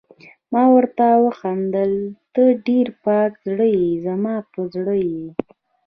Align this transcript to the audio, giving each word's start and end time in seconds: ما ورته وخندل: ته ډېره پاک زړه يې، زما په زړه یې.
ما 0.51 0.63
ورته 0.75 1.05
وخندل: 1.25 1.93
ته 2.33 2.43
ډېره 2.65 2.93
پاک 3.05 3.31
زړه 3.47 3.65
يې، 3.75 3.89
زما 4.05 4.35
په 4.51 4.59
زړه 4.73 4.95
یې. 5.07 5.25